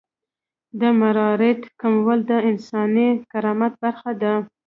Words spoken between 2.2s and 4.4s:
د انساني کرامت برخه ده.